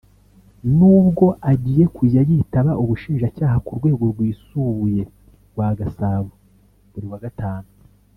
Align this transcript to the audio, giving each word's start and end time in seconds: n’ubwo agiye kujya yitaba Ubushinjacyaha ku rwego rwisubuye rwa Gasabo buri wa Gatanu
n’ubwo 0.75 1.25
agiye 1.51 1.83
kujya 1.95 2.21
yitaba 2.29 2.71
Ubushinjacyaha 2.83 3.57
ku 3.65 3.71
rwego 3.79 4.03
rwisubuye 4.11 5.03
rwa 5.51 5.67
Gasabo 5.79 6.29
buri 6.91 7.07
wa 7.11 7.19
Gatanu 7.25 7.69